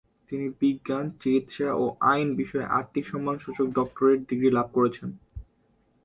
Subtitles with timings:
[0.29, 5.09] তিনি বিজ্ঞান, চিকিৎসা ও আইন বিষয়ে আটটি সম্মানসূচক ডক্টরেট ডিগ্রি লাভ করেছেন।